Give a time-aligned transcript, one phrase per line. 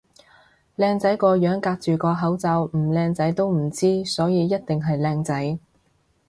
[0.77, 5.59] 靚仔個樣隔住口罩唔靚仔都唔知，所以一定係靚仔